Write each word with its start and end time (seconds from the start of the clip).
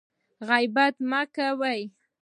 غیبت 0.47 0.95
مه 1.09 1.21
کوئ 1.35 1.81